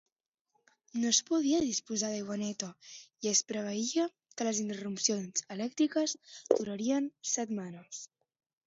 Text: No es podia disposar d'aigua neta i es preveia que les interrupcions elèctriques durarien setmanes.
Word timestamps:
No 1.01 1.09
es 1.09 1.17
podia 1.27 1.59
disposar 1.65 2.09
d'aigua 2.13 2.37
neta 2.45 2.69
i 2.95 3.29
es 3.33 3.43
preveia 3.53 4.07
que 4.41 4.49
les 4.49 4.63
interrupcions 4.65 5.47
elèctriques 5.59 6.19
durarien 6.57 7.13
setmanes. 7.37 8.05